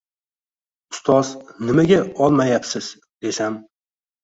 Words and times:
–Ustoz, 0.95 1.29
nimaga 1.67 2.01
olmayapsiz?– 2.29 2.91
desam 3.29 3.63